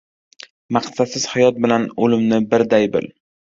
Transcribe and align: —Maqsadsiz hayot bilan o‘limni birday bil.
—Maqsadsiz 0.77 1.27
hayot 1.35 1.61
bilan 1.67 1.87
o‘limni 2.07 2.43
birday 2.57 2.91
bil. 2.99 3.09